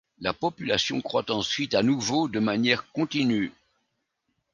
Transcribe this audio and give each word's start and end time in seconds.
La 0.19 0.33
population 0.33 0.99
croît 0.99 1.29
ensuite 1.29 1.75
à 1.75 1.83
nouveau 1.83 2.27
de 2.27 2.39
manière 2.39 2.89
continue. 2.91 3.53